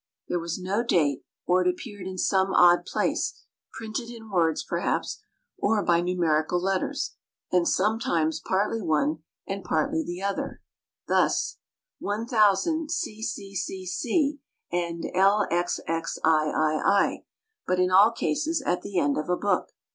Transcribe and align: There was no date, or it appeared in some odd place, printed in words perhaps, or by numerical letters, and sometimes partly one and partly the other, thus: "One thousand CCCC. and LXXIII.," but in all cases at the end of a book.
There 0.29 0.39
was 0.39 0.57
no 0.57 0.81
date, 0.83 1.21
or 1.45 1.61
it 1.61 1.67
appeared 1.69 2.07
in 2.07 2.17
some 2.17 2.51
odd 2.55 2.87
place, 2.87 3.39
printed 3.71 4.09
in 4.09 4.31
words 4.31 4.63
perhaps, 4.63 5.21
or 5.59 5.83
by 5.83 6.01
numerical 6.01 6.59
letters, 6.59 7.13
and 7.51 7.67
sometimes 7.67 8.41
partly 8.43 8.81
one 8.81 9.19
and 9.45 9.63
partly 9.63 10.03
the 10.03 10.23
other, 10.23 10.63
thus: 11.07 11.57
"One 11.99 12.25
thousand 12.25 12.89
CCCC. 12.89 14.39
and 14.71 15.03
LXXIII.," 15.03 17.25
but 17.67 17.79
in 17.79 17.91
all 17.91 18.11
cases 18.11 18.63
at 18.65 18.81
the 18.81 18.97
end 18.97 19.19
of 19.19 19.29
a 19.29 19.37
book. 19.37 19.69